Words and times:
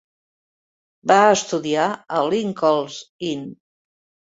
Va 1.11 1.17
estudiar 1.33 1.85
a 1.93 2.23
Linconln's 2.33 2.99
Inn. 3.31 3.49